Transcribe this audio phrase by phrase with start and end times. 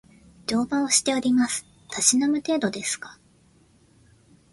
[0.47, 1.63] 乗馬をしております。
[1.91, 3.19] たしなむ程度ですが